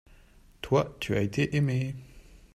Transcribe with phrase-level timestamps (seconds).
[0.63, 1.93] Toi, tu as été aimé.